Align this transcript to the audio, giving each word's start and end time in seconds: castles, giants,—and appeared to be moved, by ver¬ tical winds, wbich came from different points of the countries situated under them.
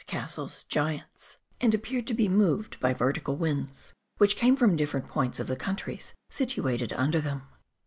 castles, 0.07 0.63
giants,—and 0.63 1.75
appeared 1.75 2.07
to 2.07 2.13
be 2.15 2.27
moved, 2.27 2.79
by 2.79 2.91
ver¬ 2.91 3.13
tical 3.15 3.37
winds, 3.37 3.93
wbich 4.19 4.35
came 4.35 4.55
from 4.55 4.75
different 4.75 5.07
points 5.07 5.39
of 5.39 5.45
the 5.45 5.55
countries 5.55 6.15
situated 6.31 6.91
under 6.93 7.21
them. 7.21 7.43